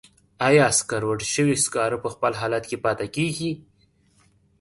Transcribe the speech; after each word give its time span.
آیا 0.47 0.65
سکروټې 0.77 1.27
شوي 1.33 1.55
سکاره 1.65 1.97
په 2.03 2.09
خپل 2.13 2.31
حالت 2.41 2.63
پاتې 2.85 3.07
کیږي؟ 3.15 3.51